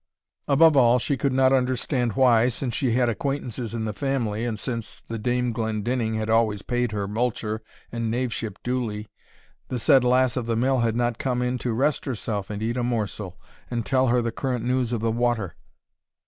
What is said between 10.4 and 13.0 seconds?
the mill had not come in to rest herself and eat a